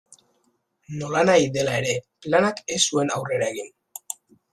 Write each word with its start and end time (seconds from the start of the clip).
Nolanahi 1.01 1.51
dela 1.57 1.75
ere, 1.81 1.91
planak 2.27 2.63
ez 2.77 2.79
zuen 2.87 3.13
aurrera 3.19 3.51
egin. 3.55 3.71